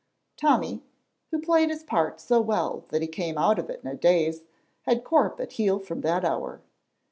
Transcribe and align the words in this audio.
Tommy, 0.35 0.81
who 1.29 1.37
played 1.39 1.69
his 1.69 1.83
part 1.83 2.19
so 2.19 2.41
well 2.41 2.85
that 2.89 3.03
he 3.03 3.07
came 3.07 3.37
out 3.37 3.59
of 3.59 3.69
it 3.69 3.81
in 3.83 3.87
a 3.87 3.93
daze, 3.93 4.41
had 4.87 5.03
Corp 5.03 5.39
at 5.39 5.51
heel 5.51 5.77
from 5.77 6.01
that 6.01 6.25
hour. 6.25 6.63